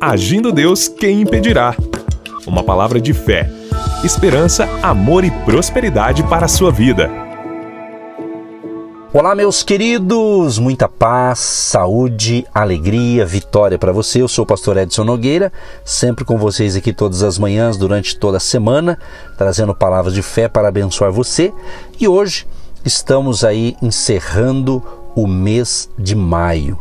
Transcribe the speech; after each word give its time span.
Agindo 0.00 0.52
Deus, 0.52 0.86
quem 0.86 1.22
impedirá? 1.22 1.74
Uma 2.46 2.62
palavra 2.62 3.00
de 3.00 3.12
fé, 3.12 3.50
esperança, 4.04 4.68
amor 4.80 5.24
e 5.24 5.30
prosperidade 5.44 6.22
para 6.22 6.44
a 6.44 6.48
sua 6.48 6.70
vida. 6.70 7.10
Olá, 9.12 9.34
meus 9.34 9.64
queridos, 9.64 10.56
muita 10.56 10.88
paz, 10.88 11.40
saúde, 11.40 12.46
alegria, 12.54 13.26
vitória 13.26 13.76
para 13.76 13.90
você. 13.90 14.22
Eu 14.22 14.28
sou 14.28 14.44
o 14.44 14.46
pastor 14.46 14.76
Edson 14.76 15.02
Nogueira, 15.02 15.52
sempre 15.84 16.24
com 16.24 16.38
vocês 16.38 16.76
aqui 16.76 16.92
todas 16.92 17.24
as 17.24 17.36
manhãs, 17.36 17.76
durante 17.76 18.16
toda 18.16 18.36
a 18.36 18.40
semana, 18.40 18.96
trazendo 19.36 19.74
palavras 19.74 20.14
de 20.14 20.22
fé 20.22 20.46
para 20.46 20.68
abençoar 20.68 21.10
você. 21.10 21.52
E 21.98 22.06
hoje 22.06 22.46
estamos 22.84 23.42
aí 23.42 23.76
encerrando 23.82 24.80
o 25.16 25.26
mês 25.26 25.90
de 25.98 26.14
maio 26.14 26.78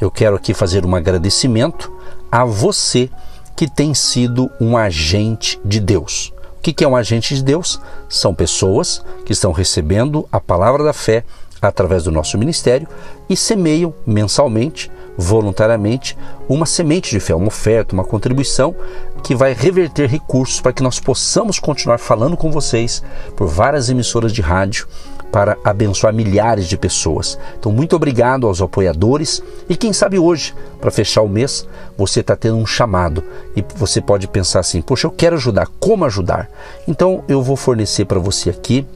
eu 0.00 0.10
quero 0.10 0.36
aqui 0.36 0.54
fazer 0.54 0.86
um 0.86 0.94
agradecimento 0.94 1.92
a 2.30 2.44
você 2.44 3.10
que 3.56 3.68
tem 3.68 3.92
sido 3.94 4.50
um 4.60 4.76
agente 4.76 5.60
de 5.64 5.80
Deus. 5.80 6.32
O 6.56 6.60
que 6.60 6.84
é 6.84 6.88
um 6.88 6.96
agente 6.96 7.34
de 7.34 7.42
Deus? 7.42 7.80
São 8.08 8.34
pessoas 8.34 9.04
que 9.24 9.32
estão 9.32 9.52
recebendo 9.52 10.28
a 10.30 10.38
palavra 10.38 10.84
da 10.84 10.92
fé 10.92 11.24
através 11.60 12.04
do 12.04 12.12
nosso 12.12 12.38
ministério 12.38 12.86
e 13.28 13.36
semeiam 13.36 13.92
mensalmente, 14.06 14.90
voluntariamente, 15.16 16.16
uma 16.48 16.66
semente 16.66 17.10
de 17.10 17.20
fé, 17.20 17.34
uma 17.34 17.48
oferta, 17.48 17.94
uma 17.94 18.04
contribuição 18.04 18.74
que 19.22 19.34
vai 19.34 19.52
reverter 19.52 20.08
recursos 20.08 20.60
para 20.60 20.72
que 20.72 20.82
nós 20.82 21.00
possamos 21.00 21.58
continuar 21.58 21.98
falando 21.98 22.36
com 22.36 22.50
vocês 22.50 23.02
por 23.36 23.48
várias 23.48 23.88
emissoras 23.88 24.32
de 24.32 24.40
rádio 24.40 24.86
para 25.30 25.56
abençoar 25.62 26.12
milhares 26.12 26.66
de 26.66 26.76
pessoas. 26.76 27.38
Então, 27.58 27.70
muito 27.70 27.94
obrigado 27.94 28.46
aos 28.46 28.60
apoiadores 28.62 29.42
e 29.68 29.76
quem 29.76 29.92
sabe 29.92 30.18
hoje, 30.18 30.54
para 30.80 30.90
fechar 30.90 31.22
o 31.22 31.28
mês, 31.28 31.66
você 31.96 32.20
está 32.20 32.34
tendo 32.36 32.56
um 32.56 32.66
chamado 32.66 33.22
e 33.56 33.64
você 33.76 34.00
pode 34.00 34.26
pensar 34.28 34.60
assim: 34.60 34.80
poxa, 34.80 35.06
eu 35.06 35.10
quero 35.10 35.36
ajudar, 35.36 35.66
como 35.78 36.04
ajudar? 36.04 36.48
Então, 36.86 37.22
eu 37.28 37.42
vou 37.42 37.56
fornecer 37.56 38.04
para 38.04 38.18
você 38.18 38.50
aqui 38.50 38.86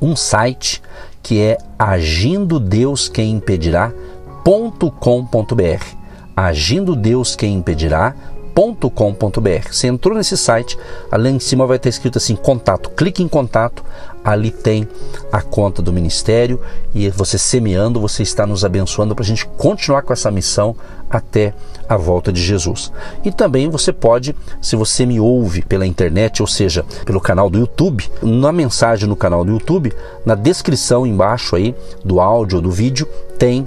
um 0.00 0.14
site 0.14 0.82
que 1.22 1.40
é 1.40 1.58
agindo 1.78 2.60
Deus 2.60 3.08
quem. 3.08 3.42
Agindo 6.36 6.96
Deus 6.96 7.36
quem. 7.36 7.64
Você 9.70 9.86
entrou 9.86 10.16
nesse 10.16 10.36
site, 10.36 10.76
ali 11.12 11.30
em 11.30 11.38
cima 11.38 11.64
vai 11.64 11.76
estar 11.76 11.88
escrito 11.88 12.18
assim: 12.18 12.34
contato. 12.34 12.90
Clique 12.90 13.22
em 13.22 13.28
contato, 13.28 13.84
ali 14.28 14.50
tem 14.50 14.86
a 15.32 15.40
conta 15.40 15.80
do 15.80 15.90
ministério 15.90 16.60
e 16.94 17.08
você 17.08 17.38
semeando, 17.38 17.98
você 17.98 18.22
está 18.22 18.46
nos 18.46 18.62
abençoando 18.62 19.14
para 19.14 19.24
a 19.24 19.26
gente 19.26 19.46
continuar 19.46 20.02
com 20.02 20.12
essa 20.12 20.30
missão 20.30 20.76
até 21.08 21.54
a 21.88 21.96
volta 21.96 22.30
de 22.30 22.42
Jesus. 22.42 22.92
E 23.24 23.32
também 23.32 23.70
você 23.70 23.90
pode, 23.90 24.36
se 24.60 24.76
você 24.76 25.06
me 25.06 25.18
ouve 25.18 25.62
pela 25.62 25.86
internet, 25.86 26.42
ou 26.42 26.46
seja, 26.46 26.84
pelo 27.06 27.22
canal 27.22 27.48
do 27.48 27.58
YouTube, 27.58 28.06
na 28.20 28.52
mensagem 28.52 29.08
no 29.08 29.16
canal 29.16 29.46
do 29.46 29.52
YouTube, 29.52 29.94
na 30.26 30.34
descrição 30.34 31.06
embaixo 31.06 31.56
aí 31.56 31.74
do 32.04 32.20
áudio 32.20 32.56
ou 32.56 32.62
do 32.62 32.70
vídeo, 32.70 33.08
tem 33.38 33.66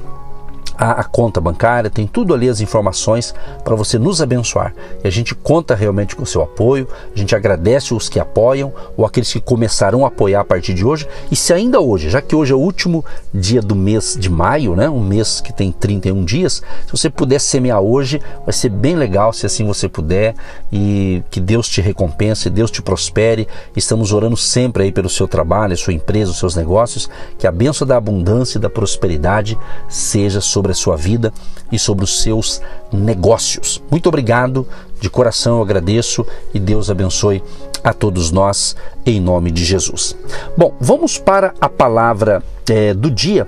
a, 0.81 1.01
a 1.01 1.03
conta 1.03 1.39
bancária, 1.39 1.91
tem 1.91 2.07
tudo 2.07 2.33
ali 2.33 2.49
as 2.49 2.59
informações 2.59 3.35
para 3.63 3.75
você 3.75 3.99
nos 3.99 4.19
abençoar. 4.19 4.73
E 5.03 5.07
a 5.07 5.11
gente 5.11 5.35
conta 5.35 5.75
realmente 5.75 6.15
com 6.15 6.23
o 6.23 6.25
seu 6.25 6.41
apoio, 6.41 6.87
a 7.15 7.17
gente 7.17 7.35
agradece 7.35 7.93
os 7.93 8.09
que 8.09 8.19
apoiam 8.19 8.73
ou 8.97 9.05
aqueles 9.05 9.31
que 9.31 9.39
começarão 9.39 10.03
a 10.03 10.07
apoiar 10.07 10.41
a 10.41 10.43
partir 10.43 10.73
de 10.73 10.83
hoje. 10.83 11.07
E 11.29 11.35
se 11.35 11.53
ainda 11.53 11.79
hoje, 11.79 12.09
já 12.09 12.19
que 12.19 12.35
hoje 12.35 12.51
é 12.51 12.55
o 12.55 12.59
último 12.59 13.05
dia 13.31 13.61
do 13.61 13.75
mês 13.75 14.17
de 14.19 14.27
maio, 14.27 14.75
né, 14.75 14.89
um 14.89 14.99
mês 14.99 15.39
que 15.39 15.53
tem 15.53 15.71
31 15.71 16.25
dias, 16.25 16.63
se 16.87 16.91
você 16.91 17.11
puder 17.11 17.39
semear 17.39 17.79
hoje, 17.79 18.19
vai 18.43 18.53
ser 18.53 18.69
bem 18.69 18.95
legal 18.95 19.31
se 19.31 19.45
assim 19.45 19.63
você 19.63 19.87
puder 19.87 20.33
e 20.73 21.21
que 21.29 21.39
Deus 21.39 21.69
te 21.69 21.79
recompense, 21.79 22.49
Deus 22.49 22.71
te 22.71 22.81
prospere. 22.81 23.47
Estamos 23.75 24.11
orando 24.11 24.35
sempre 24.35 24.83
aí 24.83 24.91
pelo 24.91 25.09
seu 25.09 25.27
trabalho, 25.27 25.77
sua 25.77 25.93
empresa, 25.93 26.31
os 26.31 26.39
seus 26.39 26.55
negócios, 26.55 27.07
que 27.37 27.45
a 27.45 27.51
bênção 27.51 27.85
da 27.85 27.97
abundância 27.97 28.57
e 28.57 28.61
da 28.61 28.69
prosperidade 28.69 29.55
seja 29.87 30.41
sobre 30.41 30.70
sobre 30.73 30.73
a 30.73 30.75
sua 30.75 30.95
vida 30.95 31.33
e 31.71 31.79
sobre 31.79 32.03
os 32.03 32.21
seus 32.21 32.61
negócios. 32.91 33.81
Muito 33.89 34.07
obrigado, 34.07 34.67
de 34.99 35.09
coração 35.09 35.57
eu 35.57 35.63
agradeço 35.63 36.25
e 36.53 36.59
Deus 36.59 36.89
abençoe 36.89 37.43
a 37.83 37.93
todos 37.93 38.31
nós 38.31 38.75
em 39.05 39.19
nome 39.19 39.51
de 39.51 39.63
Jesus. 39.65 40.15
Bom, 40.57 40.73
vamos 40.79 41.17
para 41.17 41.53
a 41.59 41.67
palavra 41.67 42.43
é, 42.69 42.93
do 42.93 43.09
dia. 43.09 43.47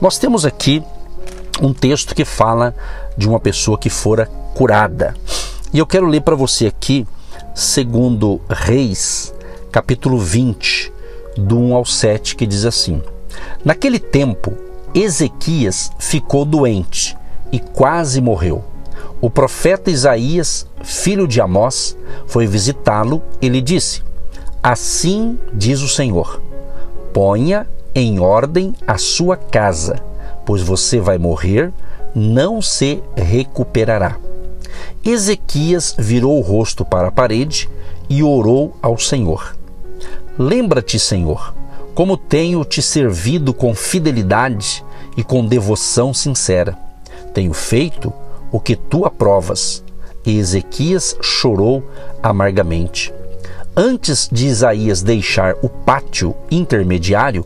Nós 0.00 0.18
temos 0.18 0.44
aqui 0.44 0.82
um 1.60 1.72
texto 1.72 2.14
que 2.14 2.24
fala 2.24 2.74
de 3.16 3.28
uma 3.28 3.40
pessoa 3.40 3.78
que 3.78 3.90
fora 3.90 4.26
curada. 4.54 5.14
E 5.72 5.78
eu 5.78 5.86
quero 5.86 6.06
ler 6.06 6.20
para 6.20 6.36
você 6.36 6.66
aqui, 6.66 7.06
segundo 7.54 8.40
Reis, 8.48 9.32
capítulo 9.70 10.18
20, 10.18 10.92
do 11.36 11.58
1 11.58 11.74
ao 11.74 11.84
7, 11.84 12.36
que 12.36 12.46
diz 12.46 12.64
assim: 12.64 13.02
Naquele 13.64 13.98
tempo, 13.98 14.52
Ezequias 14.94 15.90
ficou 15.98 16.44
doente 16.44 17.16
e 17.50 17.58
quase 17.58 18.20
morreu. 18.20 18.62
O 19.20 19.30
profeta 19.30 19.90
Isaías, 19.90 20.66
filho 20.82 21.26
de 21.26 21.40
Amós, 21.40 21.96
foi 22.26 22.46
visitá-lo 22.46 23.22
e 23.40 23.48
lhe 23.48 23.62
disse: 23.62 24.02
Assim 24.62 25.38
diz 25.52 25.80
o 25.80 25.88
Senhor: 25.88 26.42
Ponha 27.12 27.66
em 27.94 28.20
ordem 28.20 28.74
a 28.86 28.98
sua 28.98 29.36
casa, 29.36 29.96
pois 30.44 30.60
você 30.60 31.00
vai 31.00 31.16
morrer, 31.18 31.72
não 32.14 32.60
se 32.60 33.02
recuperará. 33.16 34.16
Ezequias 35.04 35.94
virou 35.98 36.38
o 36.38 36.42
rosto 36.42 36.84
para 36.84 37.08
a 37.08 37.12
parede 37.12 37.68
e 38.10 38.22
orou 38.22 38.76
ao 38.82 38.98
Senhor: 38.98 39.56
Lembra-te, 40.38 40.98
Senhor, 40.98 41.54
como 41.94 42.16
tenho 42.16 42.64
te 42.64 42.80
servido 42.80 43.52
com 43.52 43.74
fidelidade 43.74 44.84
e 45.16 45.22
com 45.22 45.44
devoção 45.44 46.14
sincera. 46.14 46.76
Tenho 47.34 47.52
feito 47.52 48.12
o 48.50 48.58
que 48.58 48.76
tu 48.76 49.04
aprovas. 49.04 49.82
E 50.24 50.38
Ezequias 50.38 51.16
chorou 51.20 51.82
amargamente. 52.22 53.12
Antes 53.76 54.28
de 54.30 54.46
Isaías 54.46 55.02
deixar 55.02 55.54
o 55.62 55.68
pátio 55.68 56.34
intermediário, 56.50 57.44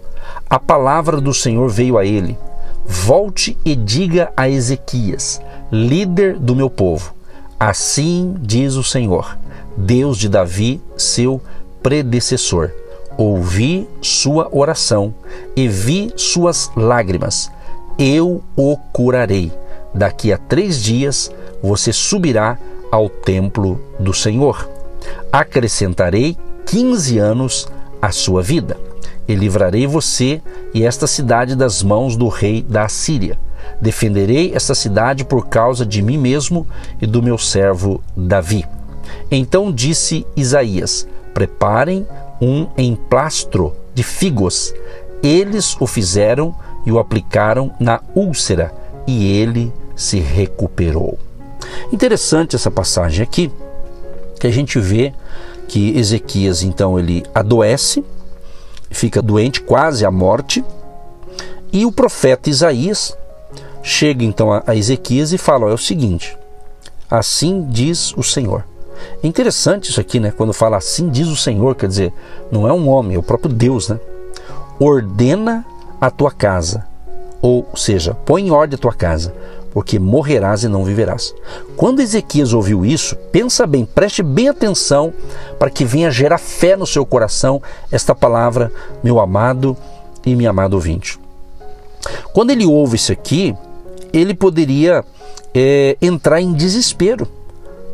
a 0.51 0.59
palavra 0.59 1.21
do 1.21 1.33
Senhor 1.33 1.69
veio 1.69 1.97
a 1.97 2.05
ele: 2.05 2.37
Volte 2.85 3.57
e 3.65 3.75
diga 3.75 4.33
a 4.37 4.49
Ezequias, 4.49 5.41
líder 5.73 6.39
do 6.39 6.55
meu 6.55 6.69
povo: 6.69 7.15
Assim 7.59 8.35
diz 8.41 8.75
o 8.75 8.85
Senhor, 8.85 9.39
Deus 9.77 10.19
de 10.19 10.29
Davi, 10.29 10.81
seu 10.97 11.41
predecessor 11.83 12.73
ouvi 13.17 13.89
sua 14.01 14.49
oração 14.53 15.15
e 15.55 15.69
vi 15.69 16.13
suas 16.17 16.71
lágrimas. 16.77 17.51
Eu 17.99 18.43
o 18.57 18.77
curarei. 18.93 19.53
Daqui 19.95 20.33
a 20.33 20.39
três 20.39 20.83
dias 20.83 21.31
você 21.63 21.93
subirá 21.93 22.59
ao 22.91 23.09
templo 23.09 23.81
do 23.99 24.13
Senhor. 24.13 24.69
Acrescentarei 25.33 26.37
quinze 26.67 27.19
anos 27.19 27.69
à 28.01 28.11
sua 28.11 28.43
vida 28.43 28.77
e 29.29 29.35
livrarei 29.35 29.87
você 29.87 30.41
e 30.73 30.85
esta 30.85 31.07
cidade 31.07 31.57
das 31.57 31.83
mãos 31.83 32.17
do 32.17 32.29
rei 32.29 32.63
da 32.63 32.85
Assíria. 32.85 33.39
Defenderei 33.81 34.53
esta 34.55 34.75
cidade 34.75 35.25
por 35.25 35.49
causa 35.49 35.85
de 35.85 36.01
mim 36.03 36.19
mesmo 36.19 36.67
e 37.01 37.07
do 37.07 37.23
meu 37.23 37.37
servo 37.37 38.03
Davi. 38.17 38.65
Então 39.31 39.73
disse 39.73 40.27
Isaías: 40.37 41.07
Preparem 41.35 42.07
um 42.41 42.67
emplastro 42.77 43.75
de 43.95 44.03
figos. 44.03 44.75
Eles 45.23 45.77
o 45.81 45.87
fizeram 45.87 46.55
e 46.85 46.93
o 46.93 46.99
aplicaram 46.99 47.73
na 47.81 48.01
úlcera 48.15 48.73
e 49.07 49.33
ele 49.33 49.73
se 49.95 50.19
recuperou. 50.19 51.19
Interessante 51.93 52.55
essa 52.55 52.71
passagem 52.71 53.23
aqui, 53.23 53.51
que 54.39 54.47
a 54.47 54.51
gente 54.51 54.79
vê 54.79 55.13
que 55.67 55.97
Ezequias 55.97 56.63
então 56.63 56.99
ele 56.99 57.25
adoece, 57.35 58.05
fica 58.91 59.23
doente 59.23 59.61
quase 59.61 60.05
à 60.05 60.11
morte, 60.11 60.65
e 61.73 61.85
o 61.85 61.91
profeta 61.91 62.51
Isaías 62.51 63.17
chega 63.83 64.25
então 64.25 64.63
a 64.65 64.77
Ezequias 64.77 65.33
e 65.33 65.39
fala: 65.39 65.71
é 65.71 65.75
o 65.75 65.79
seguinte, 65.79 66.37
assim 67.11 67.67
diz 67.69 68.13
o 68.17 68.23
Senhor 68.23 68.65
é 69.23 69.27
interessante 69.27 69.91
isso 69.91 70.01
aqui, 70.01 70.21
né? 70.21 70.31
Quando 70.31 70.53
fala 70.53 70.77
assim 70.77 71.09
diz 71.09 71.29
o 71.29 71.37
Senhor, 71.37 71.75
quer 71.75 71.89
dizer, 71.89 72.13
não 72.51 72.67
é 72.67 72.73
um 72.73 72.89
homem, 72.89 73.17
é 73.17 73.19
o 73.19 73.23
próprio 73.23 73.53
Deus, 73.53 73.89
né? 73.89 73.99
Ordena 74.79 75.65
a 76.01 76.11
tua 76.11 76.31
casa, 76.31 76.87
ou 77.41 77.67
seja, 77.75 78.15
põe 78.15 78.47
em 78.47 78.51
ordem 78.51 78.77
a 78.77 78.81
tua 78.81 78.93
casa, 78.93 79.35
porque 79.73 79.99
morrerás 79.99 80.65
e 80.65 80.69
não 80.69 80.85
viverás. 80.85 81.35
Quando 81.77 82.01
Ezequias 82.01 82.53
ouviu 82.53 82.85
isso, 82.85 83.17
pensa 83.31 83.67
bem, 83.67 83.85
preste 83.85 84.23
bem 84.23 84.49
atenção 84.49 85.13
para 85.59 85.71
que 85.71 85.85
venha 85.85 86.11
gerar 86.11 86.39
fé 86.39 86.77
no 86.77 86.87
seu 86.87 87.05
coração 87.05 87.63
esta 87.91 88.15
palavra, 88.15 88.73
meu 89.03 89.21
amado 89.21 89.77
e 90.25 90.35
minha 90.35 90.51
amada 90.51 90.75
ouvinte. 90.75 91.19
Quando 92.33 92.51
ele 92.51 92.67
ouve 92.67 92.97
isso 92.97 93.13
aqui, 93.13 93.55
ele 94.13 94.35
poderia 94.35 95.05
é, 95.55 95.97
entrar 96.01 96.41
em 96.41 96.53
desespero 96.53 97.29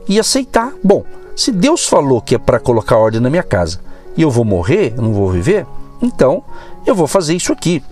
e 0.08 0.19
aceitar. 0.19 0.72
Bom, 0.82 1.04
se 1.34 1.50
Deus 1.50 1.87
falou 1.87 2.20
que 2.20 2.34
é 2.34 2.38
para 2.38 2.60
colocar 2.60 2.96
ordem 2.96 3.20
na 3.20 3.31
minha 3.31 3.43
casa 3.43 3.81
e 4.16 4.22
eu 4.22 4.31
vou 4.31 4.44
morrer, 4.44 4.94
eu 4.96 5.02
não 5.02 5.12
vou 5.12 5.31
viver, 5.31 5.66
então 6.00 6.43
eu 6.87 6.94
vou 6.94 7.06
fazer 7.06 7.34
isso 7.34 7.52
aqui. 7.52 7.82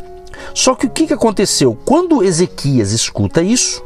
Só 0.54 0.74
que 0.74 0.86
o 0.86 0.90
que 0.90 1.12
aconteceu? 1.12 1.76
Quando 1.84 2.22
Ezequias 2.22 2.92
escuta 2.92 3.42
isso, 3.42 3.82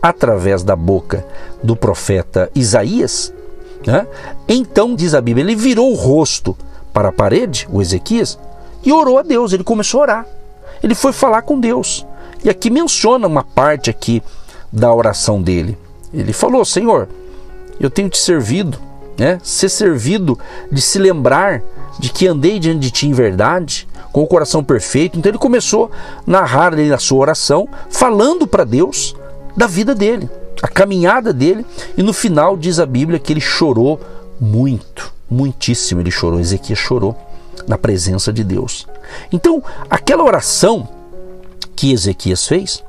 através 0.00 0.62
da 0.62 0.76
boca 0.76 1.26
do 1.62 1.74
profeta 1.74 2.50
Isaías, 2.54 3.32
né? 3.86 4.06
então, 4.48 4.94
diz 4.94 5.14
a 5.14 5.20
Bíblia, 5.20 5.44
ele 5.44 5.56
virou 5.56 5.90
o 5.90 5.94
rosto 5.94 6.56
para 6.92 7.08
a 7.08 7.12
parede, 7.12 7.68
o 7.70 7.82
Ezequias, 7.82 8.38
e 8.84 8.92
orou 8.92 9.18
a 9.18 9.22
Deus. 9.22 9.52
Ele 9.52 9.64
começou 9.64 10.00
a 10.00 10.02
orar. 10.02 10.26
Ele 10.82 10.94
foi 10.94 11.12
falar 11.12 11.42
com 11.42 11.58
Deus. 11.58 12.06
E 12.44 12.50
aqui 12.50 12.70
menciona 12.70 13.26
uma 13.26 13.42
parte 13.42 13.90
aqui 13.90 14.22
da 14.72 14.92
oração 14.92 15.42
dele. 15.42 15.76
Ele 16.12 16.32
falou: 16.32 16.64
Senhor, 16.64 17.08
eu 17.78 17.90
tenho 17.90 18.08
te 18.08 18.18
servido, 18.18 18.78
né? 19.18 19.38
Ser 19.42 19.68
servido 19.68 20.38
de 20.70 20.80
se 20.80 20.98
lembrar 20.98 21.62
de 21.98 22.10
que 22.10 22.26
andei 22.26 22.58
diante 22.58 22.80
de 22.80 22.90
ti 22.90 23.06
em 23.06 23.12
verdade, 23.12 23.88
com 24.12 24.22
o 24.22 24.26
coração 24.26 24.62
perfeito. 24.62 25.18
Então 25.18 25.30
ele 25.30 25.38
começou 25.38 25.90
a 26.26 26.30
narrar 26.30 26.72
ali 26.72 26.88
na 26.88 26.98
sua 26.98 27.18
oração, 27.18 27.68
falando 27.90 28.46
para 28.46 28.64
Deus 28.64 29.14
da 29.56 29.66
vida 29.66 29.94
dele, 29.94 30.28
a 30.62 30.68
caminhada 30.68 31.32
dele, 31.32 31.64
e 31.96 32.02
no 32.02 32.12
final 32.12 32.56
diz 32.56 32.78
a 32.78 32.86
Bíblia 32.86 33.18
que 33.18 33.32
ele 33.32 33.40
chorou 33.40 34.00
muito, 34.40 35.12
muitíssimo 35.30 36.00
ele 36.00 36.10
chorou, 36.10 36.38
Ezequias 36.38 36.78
chorou 36.78 37.16
na 37.66 37.78
presença 37.78 38.32
de 38.32 38.44
Deus. 38.44 38.86
Então, 39.32 39.62
aquela 39.88 40.24
oração 40.24 40.88
que 41.74 41.92
Ezequias 41.92 42.46
fez 42.46 42.84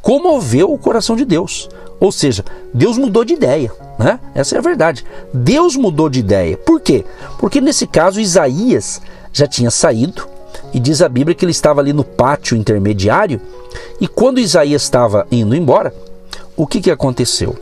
comoveu 0.00 0.72
o 0.72 0.78
coração 0.78 1.16
de 1.16 1.24
Deus. 1.24 1.68
Ou 1.98 2.12
seja, 2.12 2.44
Deus 2.72 2.98
mudou 2.98 3.24
de 3.24 3.34
ideia, 3.34 3.72
né? 3.98 4.20
Essa 4.34 4.56
é 4.56 4.58
a 4.58 4.62
verdade. 4.62 5.04
Deus 5.32 5.76
mudou 5.76 6.08
de 6.08 6.20
ideia. 6.20 6.56
Por 6.56 6.80
quê? 6.80 7.04
Porque 7.38 7.60
nesse 7.60 7.86
caso 7.86 8.20
Isaías 8.20 9.00
já 9.32 9.46
tinha 9.46 9.70
saído, 9.70 10.28
e 10.72 10.80
diz 10.80 11.00
a 11.00 11.08
Bíblia 11.08 11.34
que 11.34 11.44
ele 11.44 11.52
estava 11.52 11.80
ali 11.80 11.92
no 11.92 12.04
pátio 12.04 12.56
intermediário. 12.56 13.40
E 14.00 14.06
quando 14.06 14.40
Isaías 14.40 14.82
estava 14.82 15.26
indo 15.30 15.54
embora, 15.54 15.94
o 16.56 16.66
que, 16.66 16.80
que 16.80 16.90
aconteceu? 16.90 17.56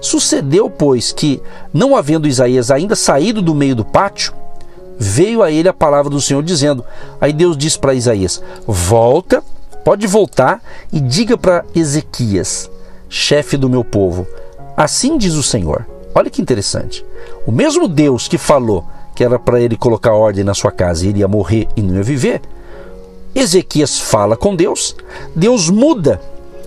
Sucedeu, 0.00 0.70
pois, 0.70 1.12
que, 1.12 1.42
não 1.72 1.96
havendo 1.96 2.28
Isaías 2.28 2.70
ainda 2.70 2.94
saído 2.94 3.40
do 3.42 3.54
meio 3.54 3.74
do 3.74 3.84
pátio, 3.84 4.32
veio 4.98 5.42
a 5.42 5.50
ele 5.50 5.68
a 5.68 5.74
palavra 5.74 6.10
do 6.10 6.20
Senhor 6.20 6.42
dizendo: 6.42 6.84
Aí 7.20 7.32
Deus 7.32 7.56
disse 7.56 7.78
para 7.78 7.94
Isaías: 7.94 8.42
Volta, 8.66 9.42
pode 9.84 10.06
voltar 10.06 10.62
e 10.92 11.00
diga 11.00 11.36
para 11.36 11.64
Ezequias, 11.74 12.70
chefe 13.08 13.56
do 13.56 13.68
meu 13.68 13.84
povo, 13.84 14.26
assim 14.76 15.16
diz 15.18 15.34
o 15.34 15.42
Senhor. 15.42 15.86
Olha 16.14 16.30
que 16.30 16.40
interessante. 16.40 17.04
O 17.46 17.52
mesmo 17.52 17.86
Deus 17.86 18.26
que 18.28 18.38
falou 18.38 18.84
que 19.14 19.24
era 19.24 19.38
para 19.38 19.60
ele 19.60 19.76
colocar 19.76 20.12
ordem 20.12 20.44
na 20.44 20.54
sua 20.54 20.70
casa 20.70 21.06
e 21.06 21.08
ele 21.08 21.20
ia 21.20 21.28
morrer 21.28 21.66
e 21.74 21.82
não 21.82 21.96
ia 21.96 22.02
viver. 22.02 22.42
Ezequias 23.34 23.98
fala 23.98 24.36
com 24.36 24.54
Deus, 24.54 24.94
Deus 25.34 25.68
muda 25.68 26.20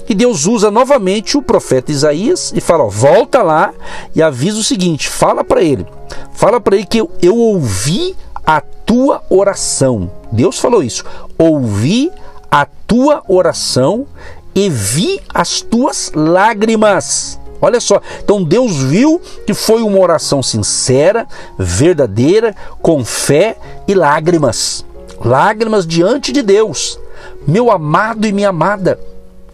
e 0.09 0.15
Deus 0.15 0.47
usa 0.47 0.71
novamente 0.71 1.37
o 1.37 1.41
profeta 1.41 1.91
Isaías 1.91 2.51
e 2.55 2.59
fala: 2.59 2.83
ó, 2.83 2.89
volta 2.89 3.43
lá 3.43 3.71
e 4.15 4.21
avisa 4.21 4.59
o 4.59 4.63
seguinte: 4.63 5.07
fala 5.07 5.43
para 5.43 5.61
ele, 5.61 5.85
fala 6.33 6.59
para 6.59 6.75
ele 6.75 6.85
que 6.85 6.99
eu, 6.99 7.11
eu 7.21 7.37
ouvi 7.37 8.15
a 8.43 8.59
tua 8.59 9.23
oração. 9.29 10.09
Deus 10.31 10.59
falou 10.59 10.81
isso: 10.81 11.05
ouvi 11.37 12.11
a 12.49 12.65
tua 12.65 13.23
oração 13.27 14.07
e 14.55 14.69
vi 14.69 15.21
as 15.33 15.61
tuas 15.61 16.11
lágrimas. 16.13 17.39
Olha 17.61 17.79
só, 17.79 18.01
então 18.23 18.43
Deus 18.43 18.77
viu 18.83 19.21
que 19.45 19.53
foi 19.53 19.81
uma 19.81 19.99
oração 19.99 20.41
sincera, 20.41 21.27
verdadeira, 21.57 22.55
com 22.81 23.03
fé 23.03 23.57
e 23.87 23.93
lágrimas. 23.93 24.85
Lágrimas 25.23 25.85
diante 25.85 26.31
de 26.31 26.41
Deus. 26.41 26.97
Meu 27.45 27.69
amado 27.69 28.25
e 28.25 28.31
minha 28.31 28.49
amada, 28.49 28.99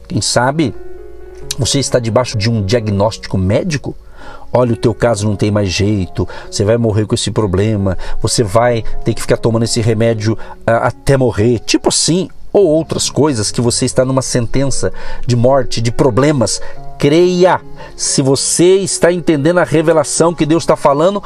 quem 0.08 0.22
sabe 0.22 0.74
você 1.58 1.80
está 1.80 1.98
debaixo 2.00 2.38
de 2.38 2.50
um 2.50 2.64
diagnóstico 2.64 3.38
médico? 3.38 3.96
Olha, 4.54 4.74
o 4.74 4.78
teu 4.78 4.94
caso 4.94 5.28
não 5.28 5.36
tem 5.36 5.52
mais 5.52 5.70
jeito, 5.70 6.28
você 6.50 6.64
vai 6.64 6.78
morrer 6.78 7.06
com 7.06 7.16
esse 7.16 7.30
problema, 7.30 7.98
você 8.22 8.44
vai 8.44 8.84
ter 9.04 9.14
que 9.14 9.22
ficar 9.22 9.38
tomando 9.38 9.64
esse 9.64 9.82
remédio 9.82 10.34
uh, 10.34 10.84
até 10.84 11.18
morrer. 11.18 11.60
Tipo 11.60 11.90
assim, 11.90 12.30
ou 12.56 12.68
outras 12.68 13.10
coisas 13.10 13.52
que 13.52 13.60
você 13.60 13.84
está 13.84 14.06
numa 14.06 14.22
sentença 14.22 14.94
de 15.28 15.36
morte, 15.36 15.82
de 15.82 15.92
problemas 15.92 16.62
creia. 16.98 17.60
Se 17.98 18.22
você 18.22 18.78
está 18.78 19.12
entendendo 19.12 19.58
a 19.58 19.66
revelação 19.66 20.34
que 20.34 20.46
Deus 20.46 20.64
está 20.64 20.78
falando, 20.78 21.22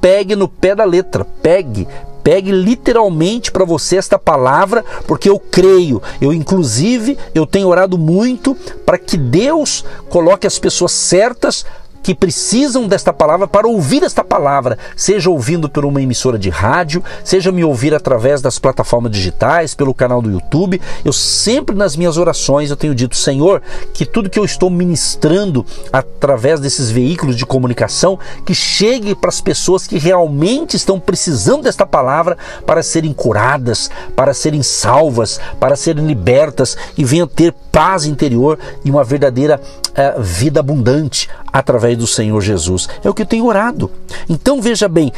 pegue 0.00 0.34
no 0.34 0.48
pé 0.48 0.74
da 0.74 0.84
letra, 0.84 1.22
pegue, 1.42 1.86
pegue 2.24 2.50
literalmente 2.50 3.52
para 3.52 3.66
você 3.66 3.96
esta 3.96 4.18
palavra, 4.18 4.82
porque 5.06 5.28
eu 5.28 5.38
creio. 5.38 6.02
Eu 6.18 6.32
inclusive 6.32 7.18
eu 7.34 7.46
tenho 7.46 7.68
orado 7.68 7.98
muito 7.98 8.54
para 8.86 8.96
que 8.96 9.18
Deus 9.18 9.84
coloque 10.08 10.46
as 10.46 10.58
pessoas 10.58 10.92
certas 10.92 11.66
que 12.02 12.14
precisam 12.14 12.86
desta 12.86 13.12
palavra 13.12 13.46
para 13.46 13.68
ouvir 13.68 14.02
esta 14.02 14.24
palavra, 14.24 14.78
seja 14.96 15.30
ouvindo 15.30 15.68
por 15.68 15.84
uma 15.84 16.00
emissora 16.00 16.38
de 16.38 16.50
rádio, 16.50 17.02
seja 17.24 17.52
me 17.52 17.64
ouvir 17.64 17.94
através 17.94 18.40
das 18.40 18.58
plataformas 18.58 19.12
digitais, 19.12 19.74
pelo 19.74 19.94
canal 19.94 20.22
do 20.22 20.30
YouTube. 20.30 20.80
Eu 21.04 21.12
sempre 21.12 21.74
nas 21.76 21.96
minhas 21.96 22.16
orações 22.16 22.70
eu 22.70 22.76
tenho 22.76 22.94
dito, 22.94 23.16
Senhor, 23.16 23.62
que 23.92 24.06
tudo 24.06 24.30
que 24.30 24.38
eu 24.38 24.44
estou 24.44 24.70
ministrando 24.70 25.64
através 25.92 26.60
desses 26.60 26.90
veículos 26.90 27.36
de 27.36 27.46
comunicação 27.46 28.18
que 28.44 28.54
chegue 28.54 29.14
para 29.14 29.28
as 29.28 29.40
pessoas 29.40 29.86
que 29.86 29.98
realmente 29.98 30.76
estão 30.76 30.98
precisando 30.98 31.62
desta 31.62 31.86
palavra 31.86 32.36
para 32.66 32.82
serem 32.82 33.12
curadas, 33.12 33.90
para 34.16 34.34
serem 34.34 34.62
salvas, 34.62 35.40
para 35.58 35.76
serem 35.76 36.06
libertas 36.06 36.76
e 36.96 37.04
venham 37.04 37.26
ter 37.26 37.54
paz 37.72 38.04
interior 38.04 38.58
e 38.84 38.90
uma 38.90 39.04
verdadeira 39.04 39.60
uh, 39.90 40.22
vida 40.22 40.60
abundante 40.60 41.28
através 41.52 41.96
do 41.96 42.06
Senhor 42.06 42.40
Jesus. 42.40 42.88
É 43.04 43.08
o 43.08 43.14
que 43.14 43.22
eu 43.22 43.26
tenho 43.26 43.46
orado. 43.46 43.90
Então 44.28 44.60
veja 44.60 44.88
bem, 44.88 45.12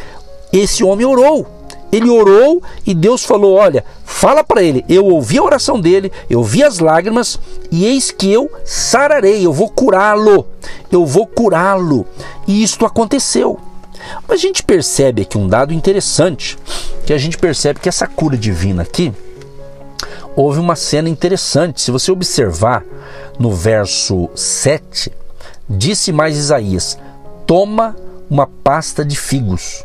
esse 0.53 0.85
homem 0.85 1.07
orou. 1.07 1.47
Ele 1.93 2.09
orou 2.09 2.63
e 2.87 2.95
Deus 2.95 3.23
falou: 3.23 3.55
Olha, 3.55 3.85
fala 4.05 4.43
para 4.43 4.63
ele. 4.63 4.83
Eu 4.89 5.05
ouvi 5.05 5.37
a 5.37 5.43
oração 5.43 5.79
dele, 5.79 6.11
eu 6.29 6.43
vi 6.43 6.63
as 6.63 6.79
lágrimas 6.79 7.39
e 7.71 7.85
eis 7.85 8.11
que 8.11 8.33
eu 8.33 8.51
sararei, 8.65 9.45
eu 9.45 9.53
vou 9.53 9.69
curá-lo. 9.69 10.47
Eu 10.91 11.05
vou 11.05 11.27
curá-lo. 11.27 12.07
E 12.47 12.63
isto 12.63 12.87
aconteceu. 12.87 13.59
Mas 14.27 14.39
a 14.39 14.43
gente 14.43 14.63
percebe 14.63 15.23
aqui 15.23 15.37
um 15.37 15.47
dado 15.47 15.73
interessante, 15.73 16.59
que 17.07 17.13
a 17.13 17.19
gente 17.19 17.39
percebe 17.39 17.79
que 17.79 17.89
essa 17.89 18.07
cura 18.07 18.37
divina 18.37 18.83
aqui 18.83 19.13
houve 20.35 20.59
uma 20.59 20.77
cena 20.77 21.09
interessante. 21.09 21.81
Se 21.81 21.91
você 21.91 22.11
observar 22.11 22.85
no 23.39 23.53
verso 23.53 24.29
7, 24.35 25.13
Disse 25.73 26.13
mais 26.13 26.37
Isaías: 26.37 26.99
Toma 27.47 27.97
uma 28.31 28.47
pasta 28.47 29.05
de 29.05 29.17
figos. 29.17 29.85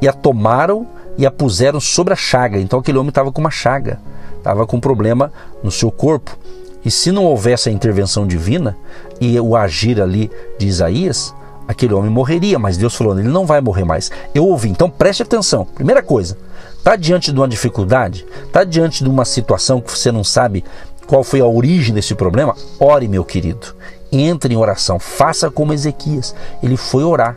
E 0.00 0.06
a 0.08 0.12
tomaram 0.12 0.86
e 1.16 1.24
a 1.24 1.30
puseram 1.30 1.80
sobre 1.80 2.12
a 2.12 2.16
chaga. 2.16 2.60
Então 2.60 2.78
aquele 2.78 2.98
homem 2.98 3.08
estava 3.08 3.32
com 3.32 3.40
uma 3.40 3.50
chaga, 3.50 3.98
estava 4.36 4.66
com 4.66 4.76
um 4.76 4.80
problema 4.80 5.32
no 5.62 5.70
seu 5.70 5.90
corpo. 5.90 6.36
E 6.84 6.90
se 6.90 7.10
não 7.10 7.24
houvesse 7.24 7.70
a 7.70 7.72
intervenção 7.72 8.26
divina 8.26 8.76
e 9.18 9.40
o 9.40 9.56
agir 9.56 9.98
ali 9.98 10.30
de 10.58 10.66
Isaías, 10.66 11.34
aquele 11.66 11.94
homem 11.94 12.10
morreria. 12.10 12.58
Mas 12.58 12.76
Deus 12.76 12.94
falou: 12.94 13.18
ele 13.18 13.28
não 13.28 13.46
vai 13.46 13.62
morrer 13.62 13.84
mais. 13.84 14.10
Eu 14.34 14.46
ouvi. 14.46 14.68
Então 14.68 14.90
preste 14.90 15.22
atenção. 15.22 15.64
Primeira 15.64 16.02
coisa, 16.02 16.36
está 16.76 16.96
diante 16.96 17.32
de 17.32 17.38
uma 17.38 17.48
dificuldade, 17.48 18.26
está 18.44 18.62
diante 18.62 19.02
de 19.02 19.08
uma 19.08 19.24
situação 19.24 19.80
que 19.80 19.90
você 19.90 20.12
não 20.12 20.22
sabe 20.22 20.62
qual 21.06 21.24
foi 21.24 21.40
a 21.40 21.46
origem 21.46 21.94
desse 21.94 22.14
problema? 22.14 22.54
Ore, 22.78 23.08
meu 23.08 23.24
querido 23.24 23.74
entre 24.20 24.54
em 24.54 24.56
oração, 24.56 24.98
faça 24.98 25.50
como 25.50 25.72
Ezequias. 25.72 26.34
Ele 26.62 26.76
foi 26.76 27.04
orar, 27.04 27.36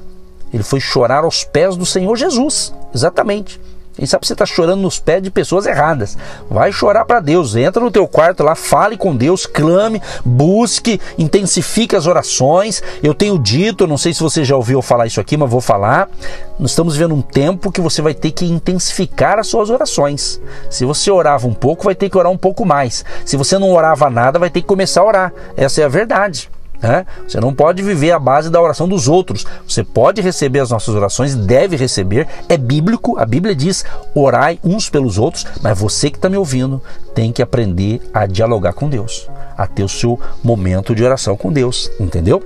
ele 0.53 0.63
foi 0.63 0.79
chorar 0.79 1.23
aos 1.23 1.43
pés 1.43 1.75
do 1.75 1.85
Senhor 1.85 2.15
Jesus, 2.15 2.73
exatamente. 2.93 3.59
Quem 3.97 4.05
sabe 4.05 4.27
você 4.27 4.33
está 4.33 4.45
chorando 4.45 4.81
nos 4.81 4.99
pés 4.99 5.23
de 5.23 5.31
pessoas 5.31 5.65
erradas. 5.65 6.15
Vai 6.51 6.71
chorar 6.71 7.03
para 7.03 7.19
Deus. 7.19 7.55
Entra 7.55 7.81
no 7.81 7.89
teu 7.89 8.07
quarto 8.07 8.43
lá, 8.43 8.53
fale 8.53 8.95
com 8.95 9.15
Deus, 9.15 9.47
clame, 9.47 9.99
busque, 10.23 11.01
intensifique 11.17 11.95
as 11.95 12.05
orações. 12.05 12.83
Eu 13.01 13.15
tenho 13.15 13.39
dito, 13.39 13.87
não 13.87 13.97
sei 13.97 14.13
se 14.13 14.21
você 14.21 14.45
já 14.45 14.55
ouviu 14.55 14.83
falar 14.83 15.07
isso 15.07 15.19
aqui, 15.19 15.35
mas 15.35 15.49
vou 15.49 15.61
falar. 15.61 16.11
Nós 16.59 16.69
estamos 16.69 16.95
vendo 16.95 17.15
um 17.15 17.23
tempo 17.23 17.71
que 17.71 17.81
você 17.81 17.99
vai 17.99 18.13
ter 18.13 18.29
que 18.29 18.45
intensificar 18.45 19.39
as 19.39 19.47
suas 19.47 19.71
orações. 19.71 20.39
Se 20.69 20.85
você 20.85 21.09
orava 21.09 21.47
um 21.47 21.53
pouco, 21.55 21.85
vai 21.85 21.95
ter 21.95 22.07
que 22.07 22.17
orar 22.19 22.31
um 22.31 22.37
pouco 22.37 22.63
mais. 22.63 23.03
Se 23.25 23.35
você 23.35 23.57
não 23.57 23.71
orava 23.71 24.11
nada, 24.11 24.37
vai 24.37 24.51
ter 24.51 24.61
que 24.61 24.67
começar 24.67 25.01
a 25.01 25.05
orar. 25.05 25.33
Essa 25.55 25.81
é 25.81 25.85
a 25.85 25.89
verdade. 25.89 26.51
Né? 26.81 27.05
Você 27.27 27.39
não 27.39 27.53
pode 27.53 27.81
viver 27.81 28.11
à 28.11 28.19
base 28.19 28.49
da 28.49 28.61
oração 28.61 28.87
dos 28.87 29.07
outros. 29.07 29.45
Você 29.67 29.83
pode 29.83 30.21
receber 30.21 30.59
as 30.59 30.69
nossas 30.69 30.93
orações, 30.93 31.35
deve 31.35 31.75
receber. 31.75 32.27
É 32.47 32.57
bíblico, 32.57 33.17
a 33.17 33.25
Bíblia 33.25 33.55
diz: 33.55 33.85
orai 34.13 34.59
uns 34.63 34.89
pelos 34.89 35.17
outros, 35.17 35.45
mas 35.61 35.77
você 35.77 36.09
que 36.09 36.17
está 36.17 36.29
me 36.29 36.37
ouvindo 36.37 36.81
tem 37.15 37.31
que 37.31 37.41
aprender 37.41 38.01
a 38.13 38.25
dialogar 38.25 38.73
com 38.73 38.89
Deus, 38.89 39.27
a 39.57 39.65
ter 39.65 39.83
o 39.83 39.89
seu 39.89 40.19
momento 40.43 40.93
de 40.93 41.03
oração 41.03 41.35
com 41.35 41.51
Deus, 41.51 41.89
entendeu? 41.99 42.43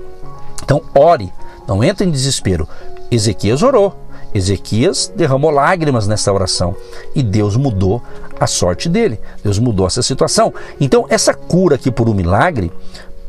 Então, 0.63 0.81
ore. 0.95 1.31
não 1.67 1.83
entra 1.83 2.05
em 2.05 2.11
desespero. 2.11 2.67
Ezequias 3.09 3.61
orou. 3.61 3.95
Ezequias 4.33 5.11
derramou 5.13 5.51
lágrimas 5.51 6.07
nessa 6.07 6.31
oração 6.31 6.73
e 7.13 7.21
Deus 7.21 7.57
mudou 7.57 8.01
a 8.39 8.47
sorte 8.47 8.87
dele. 8.87 9.19
Deus 9.43 9.59
mudou 9.59 9.85
essa 9.85 10.01
situação. 10.01 10.53
Então, 10.79 11.05
essa 11.09 11.33
cura 11.33 11.75
aqui 11.75 11.91
por 11.91 12.07
um 12.07 12.13
milagre 12.13 12.71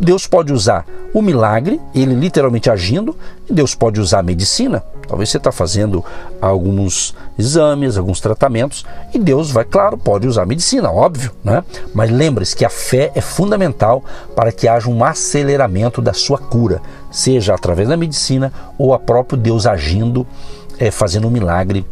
Deus 0.02 0.26
pode 0.26 0.52
usar 0.52 0.84
o 1.14 1.22
milagre, 1.22 1.80
ele 1.94 2.12
literalmente 2.12 2.68
agindo, 2.68 3.16
Deus 3.48 3.72
pode 3.72 4.00
usar 4.00 4.18
a 4.18 4.22
medicina. 4.22 4.82
Talvez 5.06 5.30
você 5.30 5.36
está 5.36 5.52
fazendo 5.52 6.04
alguns 6.40 7.14
exames, 7.38 7.96
alguns 7.96 8.20
tratamentos, 8.20 8.84
e 9.14 9.18
Deus 9.18 9.52
vai, 9.52 9.64
claro, 9.64 9.96
pode 9.96 10.26
usar 10.26 10.42
a 10.42 10.46
medicina, 10.46 10.90
óbvio, 10.90 11.30
né? 11.44 11.62
Mas 11.94 12.10
lembre-se 12.10 12.56
que 12.56 12.64
a 12.64 12.68
fé 12.68 13.12
é 13.14 13.20
fundamental 13.20 14.04
para 14.34 14.50
que 14.50 14.66
haja 14.66 14.90
um 14.90 15.04
aceleramento 15.04 16.02
da 16.02 16.12
sua 16.12 16.38
cura, 16.38 16.82
seja 17.08 17.54
através 17.54 17.88
da 17.88 17.96
medicina 17.96 18.52
ou 18.76 18.92
a 18.92 18.98
próprio 18.98 19.38
Deus 19.38 19.66
agindo, 19.66 20.26
é, 20.80 20.90
fazendo 20.90 21.28
um 21.28 21.30
milagre 21.30 21.86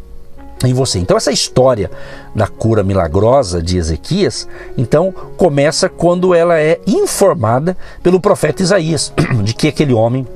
em 0.65 0.73
você. 0.73 0.99
Então 0.99 1.17
essa 1.17 1.33
história 1.33 1.91
da 2.35 2.47
cura 2.47 2.83
milagrosa 2.83 3.63
de 3.63 3.77
Ezequias, 3.77 4.47
então 4.77 5.13
começa 5.37 5.89
quando 5.89 6.35
ela 6.35 6.59
é 6.59 6.81
informada 6.87 7.77
pelo 8.03 8.21
profeta 8.21 8.63
Isaías 8.63 9.13
de 9.43 9.55
que 9.55 9.69
aquele 9.69 9.93
homem 9.93 10.27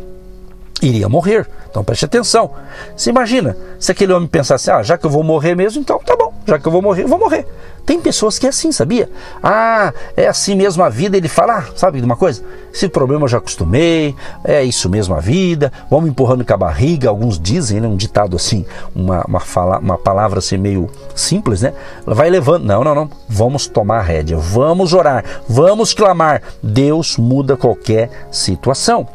iria 0.83 1.09
morrer. 1.09 1.49
Então 1.71 1.85
preste 1.85 2.05
atenção. 2.05 2.51
Você 2.97 3.11
imagina 3.11 3.57
se 3.79 3.93
aquele 3.93 4.13
homem 4.13 4.29
pensasse, 4.29 4.71
ah, 4.71 4.83
já 4.83 4.99
que 4.99 5.07
eu 5.07 5.11
vou 5.11 5.23
morrer 5.23 5.55
mesmo, 5.55 5.81
então 5.81 5.99
tá 5.99 6.17
bom, 6.17 6.34
já 6.47 6.59
que 6.59 6.67
eu 6.67 6.73
vou 6.73 6.83
morrer, 6.83 7.05
eu 7.05 7.09
vou 7.09 7.19
morrer. 7.19 7.47
Tem 7.87 8.01
pessoas 8.01 8.39
que 8.39 8.47
é 8.47 8.49
assim, 8.49 8.73
sabia? 8.73 9.11
Ah, 9.43 9.93
é 10.17 10.27
assim 10.27 10.55
mesmo 10.55 10.83
a 10.83 10.89
vida. 10.89 11.17
Ele 11.17 11.29
fala, 11.29 11.59
ah, 11.59 11.65
sabe 11.77 11.99
de 11.99 12.05
uma 12.05 12.17
coisa? 12.17 12.43
Esse 12.73 12.89
problema 12.89 13.25
eu 13.25 13.29
já 13.29 13.39
acostumei, 13.39 14.15
é 14.43 14.65
isso 14.65 14.89
mesmo 14.89 15.15
a 15.15 15.21
vida, 15.21 15.71
vamos 15.91 16.09
empurrando 16.09 16.45
com 16.45 16.55
a 16.55 16.57
barriga. 16.57 17.09
Alguns 17.11 17.39
dizem, 17.39 17.81
né, 17.81 17.89
um 17.89 17.97
ditado 17.97 18.37
assim, 18.37 18.65
uma, 18.95 19.23
uma, 19.27 19.41
fala, 19.41 19.79
uma 19.79 19.99
palavra 19.99 20.39
assim 20.39 20.57
meio 20.57 20.89
simples, 21.15 21.61
né? 21.61 21.75
Vai 22.07 22.31
levando. 22.31 22.65
Não, 22.65 22.83
não, 22.83 22.95
não. 22.95 23.11
Vamos 23.29 23.67
tomar 23.67 24.01
rédea, 24.01 24.37
vamos 24.39 24.95
orar, 24.95 25.25
vamos 25.47 25.93
clamar. 25.93 26.43
Deus 26.63 27.19
muda 27.19 27.57
qualquer 27.57 28.11
situação. 28.31 29.07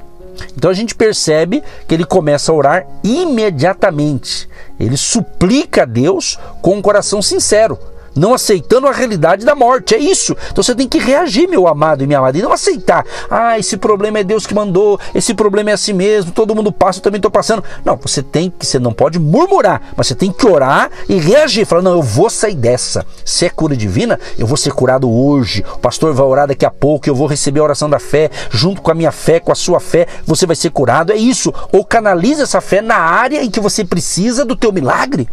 Então 0.56 0.70
a 0.70 0.74
gente 0.74 0.96
percebe 0.96 1.64
que 1.88 1.94
ele 1.94 2.06
começa 2.06 2.52
a 2.52 2.56
orar 2.56 2.88
imediatamente. 3.04 4.48
Ele 4.80 4.98
suplica 4.98 5.84
a 5.84 5.86
Deus 5.86 6.38
com 6.62 6.78
um 6.78 6.82
coração 6.82 7.22
sincero 7.22 7.78
não 8.16 8.34
aceitando 8.34 8.88
a 8.88 8.92
realidade 8.92 9.46
da 9.46 9.56
morte. 9.56 9.96
É 9.96 9.98
isso. 9.98 10.36
Então 10.52 10.64
você 10.64 10.76
tem 10.76 10.88
que 10.88 10.98
reagir, 10.98 11.48
meu 11.48 11.68
amado 11.68 12.04
e 12.04 12.08
minha 12.08 12.20
amada, 12.20 12.38
e 12.38 12.42
não 12.42 12.52
aceitar. 12.52 13.06
Ah, 13.30 13.58
esse 13.58 13.78
problema 13.78 14.20
é 14.20 14.24
Deus 14.24 14.46
que 14.46 14.54
mandou, 14.54 15.00
esse 15.14 15.34
problema 15.34 15.72
é 15.72 15.74
assim 15.74 15.94
mesmo, 15.94 16.32
todo 16.32 16.56
mundo 16.56 16.72
passa, 16.72 17.00
eu 17.00 17.04
também 17.04 17.20
estou 17.20 17.32
passando. 17.32 17.64
Não, 17.84 17.96
você 17.98 18.22
tem 18.22 18.50
que, 18.50 18.66
você 18.66 18.80
não 18.80 18.94
pode 18.94 19.20
murmurar, 19.20 19.82
mas 19.96 20.08
você 20.08 20.16
tem 20.16 20.32
que 20.32 20.46
orar 20.48 20.90
e 21.08 21.16
reagir. 21.16 21.66
Falar, 21.66 21.82
não, 21.82 21.94
eu 21.94 22.02
vou 22.02 22.30
sair 22.30 22.56
dessa. 22.56 23.06
Se 23.26 23.46
é 23.46 23.50
cura 23.50 23.76
divina, 23.76 24.20
eu 24.38 24.48
vou 24.48 24.58
ser 24.58 24.72
curado 24.72 25.10
hoje. 25.10 25.64
O 25.76 25.80
pastor 25.80 26.14
vai 26.14 26.26
orar 26.26 26.48
daqui 26.48 26.66
a 26.66 26.72
pouco, 26.72 27.08
eu 27.08 27.16
vou 27.16 27.28
receber 27.28 27.60
a 27.60 27.64
oração 27.64 27.90
da 27.90 28.00
fé, 28.00 28.30
junto 28.50 28.82
com 28.82 28.92
a 28.92 28.96
minha 28.96 29.12
fé, 29.12 29.40
com 29.40 29.52
a 29.52 29.56
sua 29.56 29.80
fé, 29.80 30.08
você 30.26 30.46
vai 30.46 30.56
ser 30.56 30.72
curado. 30.72 31.12
É 31.12 31.16
isso. 31.16 31.54
Ou 31.72 31.84
canaliza 31.86 32.44
essa 32.44 32.62
fé 32.62 32.82
na 32.82 32.98
área 32.98 33.44
em 33.44 33.50
que 33.50 33.60
você 33.60 33.84
precisa 33.84 34.46
do 34.46 34.56
teu 34.56 34.72
milagre 34.72 35.28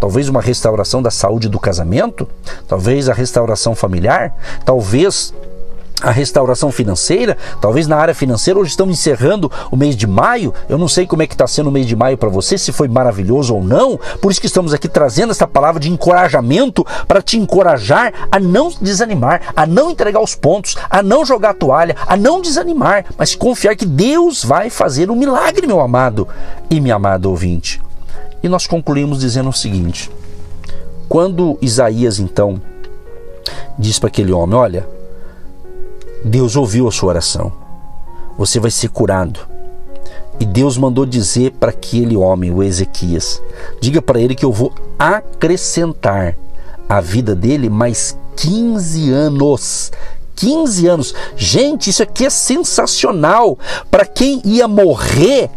talvez 0.00 0.28
uma 0.28 0.40
restauração 0.40 1.02
da 1.02 1.10
saúde 1.10 1.48
do 1.48 1.58
casamento, 1.58 2.28
talvez 2.66 3.08
a 3.08 3.12
restauração 3.12 3.74
familiar, 3.74 4.34
talvez 4.64 5.32
a 6.00 6.10
restauração 6.10 6.70
financeira, 6.70 7.36
talvez 7.60 7.86
na 7.86 7.96
área 7.96 8.14
financeira, 8.14 8.58
hoje 8.58 8.70
estamos 8.70 8.98
encerrando 8.98 9.50
o 9.70 9.76
mês 9.76 9.96
de 9.96 10.06
maio. 10.06 10.54
Eu 10.68 10.78
não 10.78 10.88
sei 10.88 11.06
como 11.06 11.22
é 11.22 11.26
que 11.26 11.34
está 11.34 11.46
sendo 11.46 11.68
o 11.68 11.72
mês 11.72 11.86
de 11.86 11.96
maio 11.96 12.16
para 12.16 12.28
você, 12.28 12.56
se 12.56 12.72
foi 12.72 12.88
maravilhoso 12.88 13.54
ou 13.54 13.62
não. 13.62 13.98
Por 14.20 14.30
isso 14.30 14.40
que 14.40 14.46
estamos 14.46 14.72
aqui 14.72 14.88
trazendo 14.88 15.30
essa 15.30 15.46
palavra 15.46 15.80
de 15.80 15.90
encorajamento 15.90 16.86
para 17.06 17.22
te 17.22 17.36
encorajar 17.36 18.12
a 18.30 18.38
não 18.38 18.70
desanimar, 18.80 19.52
a 19.56 19.66
não 19.66 19.90
entregar 19.90 20.20
os 20.20 20.34
pontos, 20.34 20.76
a 20.88 21.02
não 21.02 21.24
jogar 21.24 21.50
a 21.50 21.54
toalha, 21.54 21.96
a 22.06 22.16
não 22.16 22.40
desanimar, 22.40 23.04
mas 23.16 23.34
confiar 23.34 23.74
que 23.74 23.86
Deus 23.86 24.44
vai 24.44 24.70
fazer 24.70 25.10
um 25.10 25.16
milagre, 25.16 25.66
meu 25.66 25.80
amado 25.80 26.28
e 26.70 26.80
minha 26.80 26.94
amada 26.94 27.28
ouvinte. 27.28 27.87
E 28.42 28.48
nós 28.48 28.66
concluímos 28.66 29.20
dizendo 29.20 29.48
o 29.48 29.52
seguinte: 29.52 30.10
quando 31.08 31.58
Isaías 31.62 32.18
então 32.18 32.60
diz 33.78 33.98
para 33.98 34.08
aquele 34.08 34.32
homem: 34.32 34.56
Olha, 34.56 34.88
Deus 36.24 36.56
ouviu 36.56 36.86
a 36.88 36.92
sua 36.92 37.10
oração, 37.10 37.52
você 38.36 38.60
vai 38.60 38.70
ser 38.70 38.88
curado. 38.88 39.40
E 40.40 40.44
Deus 40.44 40.76
mandou 40.78 41.04
dizer 41.04 41.52
para 41.52 41.70
aquele 41.70 42.16
homem, 42.16 42.52
o 42.52 42.62
Ezequias: 42.62 43.42
Diga 43.80 44.00
para 44.00 44.20
ele 44.20 44.34
que 44.34 44.44
eu 44.44 44.52
vou 44.52 44.72
acrescentar 44.98 46.36
a 46.88 47.00
vida 47.00 47.34
dele 47.34 47.68
mais 47.68 48.16
15 48.36 49.10
anos. 49.10 49.90
15 50.36 50.86
anos. 50.86 51.14
Gente, 51.36 51.90
isso 51.90 52.02
aqui 52.02 52.24
é 52.24 52.30
sensacional. 52.30 53.58
Para 53.90 54.06
quem 54.06 54.40
ia 54.44 54.68
morrer 54.68 55.50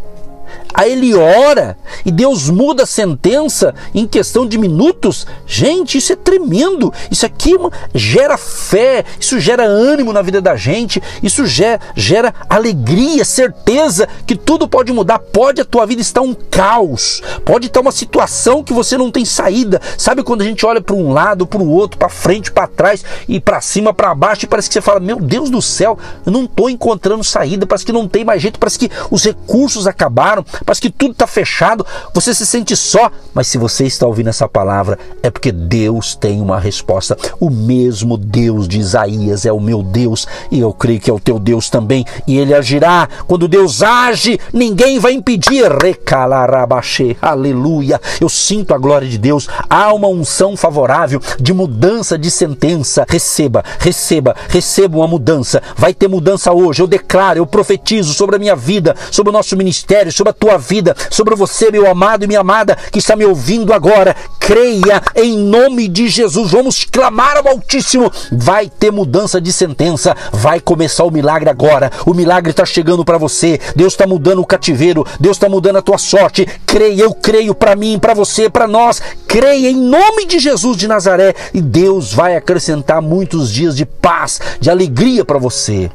Aí 0.74 0.92
ele 0.92 1.14
ora 1.14 1.76
e 2.04 2.10
Deus 2.10 2.48
muda 2.48 2.84
a 2.84 2.86
sentença 2.86 3.74
em 3.94 4.06
questão 4.06 4.46
de 4.46 4.58
minutos. 4.58 5.26
Gente, 5.46 5.98
isso 5.98 6.12
é 6.12 6.16
tremendo. 6.16 6.92
Isso 7.10 7.26
aqui 7.26 7.52
gera 7.94 8.36
fé, 8.36 9.04
isso 9.18 9.38
gera 9.38 9.64
ânimo 9.64 10.12
na 10.12 10.22
vida 10.22 10.40
da 10.40 10.56
gente, 10.56 11.02
isso 11.22 11.46
gera, 11.46 11.80
gera 11.94 12.34
alegria, 12.48 13.24
certeza 13.24 14.08
que 14.26 14.36
tudo 14.36 14.66
pode 14.68 14.92
mudar. 14.92 15.18
Pode 15.18 15.60
a 15.60 15.64
tua 15.64 15.86
vida 15.86 16.00
estar 16.00 16.20
um 16.20 16.34
caos, 16.34 17.22
pode 17.44 17.66
estar 17.66 17.80
uma 17.80 17.92
situação 17.92 18.62
que 18.62 18.72
você 18.72 18.96
não 18.96 19.10
tem 19.10 19.24
saída. 19.24 19.80
Sabe 19.98 20.22
quando 20.22 20.42
a 20.42 20.44
gente 20.44 20.64
olha 20.64 20.80
para 20.80 20.94
um 20.94 21.12
lado, 21.12 21.46
para 21.46 21.62
o 21.62 21.70
outro, 21.70 21.98
para 21.98 22.08
frente, 22.08 22.50
para 22.50 22.66
trás 22.66 23.04
e 23.28 23.40
para 23.40 23.60
cima, 23.60 23.92
para 23.92 24.14
baixo 24.14 24.44
e 24.44 24.48
parece 24.48 24.68
que 24.68 24.74
você 24.74 24.80
fala: 24.80 25.00
Meu 25.00 25.20
Deus 25.20 25.50
do 25.50 25.60
céu, 25.60 25.98
eu 26.24 26.32
não 26.32 26.44
estou 26.44 26.68
encontrando 26.70 27.24
saída, 27.24 27.66
parece 27.66 27.84
que 27.84 27.92
não 27.92 28.08
tem 28.08 28.24
mais 28.24 28.40
jeito, 28.40 28.58
parece 28.58 28.78
que 28.78 28.90
os 29.10 29.24
recursos 29.24 29.86
acabaram 29.86 30.44
parece 30.64 30.80
que 30.80 30.90
tudo 30.90 31.12
está 31.12 31.26
fechado, 31.26 31.86
você 32.14 32.34
se 32.34 32.46
sente 32.46 32.76
só. 32.76 33.10
Mas 33.34 33.46
se 33.46 33.58
você 33.58 33.84
está 33.84 34.06
ouvindo 34.06 34.28
essa 34.28 34.48
palavra, 34.48 34.98
é 35.22 35.30
porque 35.30 35.52
Deus 35.52 36.14
tem 36.14 36.40
uma 36.40 36.58
resposta. 36.58 37.16
O 37.40 37.50
mesmo 37.50 38.16
Deus 38.16 38.68
de 38.68 38.78
Isaías 38.78 39.46
é 39.46 39.52
o 39.52 39.60
meu 39.60 39.82
Deus 39.82 40.26
e 40.50 40.60
eu 40.60 40.72
creio 40.72 41.00
que 41.00 41.10
é 41.10 41.12
o 41.12 41.20
teu 41.20 41.38
Deus 41.38 41.70
também. 41.70 42.04
E 42.26 42.38
ele 42.38 42.54
agirá. 42.54 43.08
Quando 43.26 43.48
Deus 43.48 43.82
age, 43.82 44.38
ninguém 44.52 44.98
vai 44.98 45.12
impedir. 45.12 45.70
Recalarabaxê, 45.70 47.16
aleluia. 47.20 48.00
Eu 48.20 48.28
sinto 48.28 48.74
a 48.74 48.78
glória 48.78 49.08
de 49.08 49.18
Deus. 49.18 49.48
Há 49.68 49.92
uma 49.92 50.08
unção 50.08 50.56
favorável 50.56 51.20
de 51.40 51.52
mudança 51.52 52.18
de 52.18 52.30
sentença. 52.30 53.04
Receba, 53.08 53.64
receba, 53.78 54.34
receba 54.48 54.98
uma 54.98 55.08
mudança. 55.08 55.62
Vai 55.76 55.94
ter 55.94 56.08
mudança 56.08 56.52
hoje. 56.52 56.82
Eu 56.82 56.86
declaro, 56.86 57.38
eu 57.38 57.46
profetizo 57.46 58.14
sobre 58.14 58.36
a 58.36 58.38
minha 58.38 58.56
vida, 58.56 58.94
sobre 59.10 59.30
o 59.30 59.32
nosso 59.32 59.56
ministério, 59.56 60.12
sobre 60.12 60.30
a 60.30 60.34
tua 60.34 60.51
tua 60.52 60.58
vida, 60.58 60.94
sobre 61.10 61.34
você, 61.34 61.70
meu 61.70 61.88
amado 61.88 62.24
e 62.24 62.28
minha 62.28 62.40
amada, 62.40 62.76
que 62.90 62.98
está 62.98 63.16
me 63.16 63.24
ouvindo 63.24 63.72
agora. 63.72 64.14
Creia 64.38 65.02
em 65.14 65.38
nome 65.38 65.88
de 65.88 66.08
Jesus. 66.08 66.50
Vamos 66.50 66.84
clamar 66.84 67.36
ao 67.38 67.48
Altíssimo. 67.48 68.10
Vai 68.30 68.68
ter 68.68 68.90
mudança 68.90 69.40
de 69.40 69.52
sentença. 69.52 70.14
Vai 70.32 70.60
começar 70.60 71.04
o 71.04 71.10
milagre 71.10 71.48
agora. 71.48 71.90
O 72.04 72.12
milagre 72.12 72.50
está 72.50 72.64
chegando 72.66 73.04
para 73.04 73.18
você. 73.18 73.58
Deus 73.74 73.92
está 73.92 74.06
mudando 74.06 74.40
o 74.40 74.46
cativeiro. 74.46 75.06
Deus 75.18 75.36
está 75.36 75.48
mudando 75.48 75.76
a 75.76 75.82
tua 75.82 75.98
sorte. 75.98 76.46
Creia, 76.66 77.02
eu 77.04 77.14
creio 77.14 77.54
para 77.54 77.76
mim, 77.76 77.98
para 77.98 78.14
você, 78.14 78.50
para 78.50 78.66
nós. 78.66 79.00
Creia 79.26 79.70
em 79.70 79.76
nome 79.76 80.26
de 80.26 80.38
Jesus 80.38 80.76
de 80.76 80.88
Nazaré 80.88 81.34
e 81.54 81.62
Deus 81.62 82.12
vai 82.12 82.36
acrescentar 82.36 83.00
muitos 83.00 83.50
dias 83.50 83.76
de 83.76 83.86
paz, 83.86 84.40
de 84.60 84.68
alegria 84.68 85.24
para 85.24 85.38
você 85.38 85.90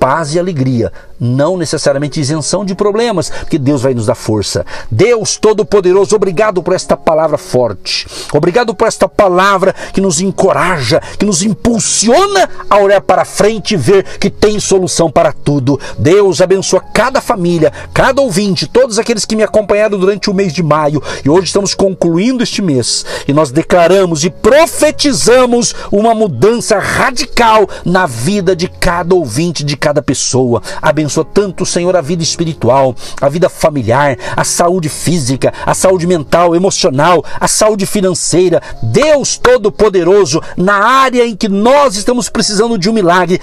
paz 0.00 0.34
e 0.34 0.38
alegria 0.38 0.90
não 1.20 1.56
necessariamente 1.56 2.18
isenção 2.18 2.64
de 2.64 2.74
problemas, 2.74 3.28
porque 3.28 3.58
Deus 3.58 3.82
vai 3.82 3.92
nos 3.92 4.06
dar 4.06 4.14
força. 4.14 4.64
Deus 4.90 5.36
Todo-Poderoso, 5.36 6.16
obrigado 6.16 6.62
por 6.62 6.72
esta 6.72 6.96
palavra 6.96 7.36
forte. 7.36 8.06
Obrigado 8.32 8.74
por 8.74 8.88
esta 8.88 9.06
palavra 9.06 9.74
que 9.92 10.00
nos 10.00 10.20
encoraja, 10.20 11.00
que 11.18 11.26
nos 11.26 11.42
impulsiona 11.42 12.48
a 12.70 12.78
olhar 12.78 13.02
para 13.02 13.26
frente 13.26 13.74
e 13.74 13.76
ver 13.76 14.04
que 14.18 14.30
tem 14.30 14.58
solução 14.58 15.10
para 15.10 15.32
tudo. 15.32 15.78
Deus 15.98 16.40
abençoa 16.40 16.80
cada 16.80 17.20
família, 17.20 17.70
cada 17.92 18.22
ouvinte, 18.22 18.66
todos 18.66 18.98
aqueles 18.98 19.26
que 19.26 19.36
me 19.36 19.42
acompanharam 19.42 19.98
durante 19.98 20.30
o 20.30 20.34
mês 20.34 20.54
de 20.54 20.62
maio. 20.62 21.02
E 21.22 21.28
hoje 21.28 21.48
estamos 21.48 21.74
concluindo 21.74 22.42
este 22.42 22.62
mês 22.62 23.04
e 23.28 23.32
nós 23.32 23.50
declaramos 23.50 24.24
e 24.24 24.30
profetizamos 24.30 25.74
uma 25.92 26.14
mudança 26.14 26.78
radical 26.78 27.68
na 27.84 28.06
vida 28.06 28.56
de 28.56 28.68
cada 28.68 29.14
ouvinte, 29.14 29.62
de 29.64 29.76
cada 29.76 29.89
cada 29.90 30.00
pessoa. 30.00 30.62
Abençoa 30.80 31.24
tanto, 31.24 31.66
Senhor, 31.66 31.96
a 31.96 32.00
vida 32.00 32.22
espiritual, 32.22 32.94
a 33.20 33.28
vida 33.28 33.48
familiar, 33.48 34.16
a 34.36 34.44
saúde 34.44 34.88
física, 34.88 35.52
a 35.66 35.74
saúde 35.74 36.06
mental, 36.06 36.54
emocional, 36.54 37.24
a 37.40 37.48
saúde 37.48 37.86
financeira. 37.86 38.62
Deus 38.80 39.36
Todo-Poderoso, 39.36 40.40
na 40.56 40.74
área 40.74 41.26
em 41.26 41.34
que 41.34 41.48
nós 41.48 41.96
estamos 41.96 42.28
precisando 42.28 42.78
de 42.78 42.88
um 42.88 42.92
milagre, 42.92 43.40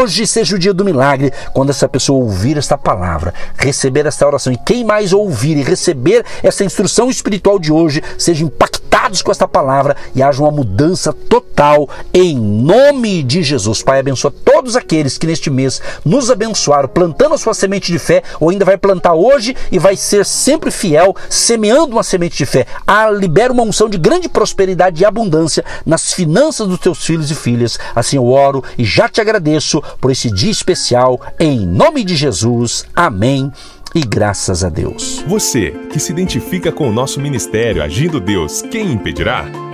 hoje 0.00 0.26
seja 0.26 0.56
o 0.56 0.58
dia 0.58 0.72
do 0.72 0.84
milagre. 0.84 1.32
Quando 1.52 1.68
essa 1.68 1.86
pessoa 1.86 2.24
ouvir 2.24 2.56
esta 2.56 2.78
palavra, 2.78 3.34
receber 3.58 4.06
esta 4.06 4.26
oração 4.26 4.52
e 4.52 4.56
quem 4.56 4.84
mais 4.84 5.12
ouvir 5.12 5.58
e 5.58 5.62
receber 5.62 6.24
essa 6.42 6.64
instrução 6.64 7.10
espiritual 7.10 7.58
de 7.58 7.70
hoje, 7.70 8.02
seja 8.16 8.42
impactados 8.42 9.20
com 9.20 9.30
esta 9.30 9.46
palavra 9.46 9.96
e 10.14 10.22
haja 10.22 10.42
uma 10.42 10.50
mudança 10.50 11.12
total 11.12 11.88
em 12.12 12.36
nome 12.38 13.22
de 13.22 13.42
Jesus. 13.42 13.82
Pai, 13.82 13.98
abençoa 13.98 14.32
todos 14.44 14.76
aqueles 14.76 15.18
que 15.18 15.26
neste 15.26 15.50
mês 15.50 15.73
nos 16.04 16.30
abençoaram, 16.30 16.88
plantando 16.88 17.34
a 17.34 17.38
sua 17.38 17.54
semente 17.54 17.90
de 17.90 17.98
fé, 17.98 18.22
ou 18.40 18.50
ainda 18.50 18.64
vai 18.64 18.76
plantar 18.76 19.14
hoje 19.14 19.56
e 19.70 19.78
vai 19.78 19.96
ser 19.96 20.24
sempre 20.24 20.70
fiel, 20.70 21.14
semeando 21.28 21.96
uma 21.96 22.02
semente 22.02 22.36
de 22.36 22.46
fé. 22.46 22.66
Ah, 22.86 23.10
libera 23.10 23.52
uma 23.52 23.62
unção 23.62 23.88
de 23.88 23.98
grande 23.98 24.28
prosperidade 24.28 25.02
e 25.02 25.04
abundância 25.04 25.64
nas 25.84 26.12
finanças 26.12 26.66
dos 26.66 26.78
teus 26.78 27.04
filhos 27.04 27.30
e 27.30 27.34
filhas. 27.34 27.78
Assim 27.94 28.16
eu 28.16 28.26
oro 28.26 28.62
e 28.76 28.84
já 28.84 29.08
te 29.08 29.20
agradeço 29.20 29.82
por 30.00 30.10
esse 30.10 30.30
dia 30.30 30.50
especial, 30.50 31.20
em 31.38 31.66
nome 31.66 32.04
de 32.04 32.16
Jesus. 32.16 32.84
Amém 32.94 33.50
e 33.94 34.00
graças 34.00 34.64
a 34.64 34.68
Deus. 34.68 35.24
Você 35.26 35.70
que 35.90 36.00
se 36.00 36.10
identifica 36.10 36.72
com 36.72 36.88
o 36.88 36.92
nosso 36.92 37.20
ministério 37.20 37.82
Agindo 37.82 38.20
Deus, 38.20 38.60
quem 38.62 38.92
impedirá? 38.92 39.73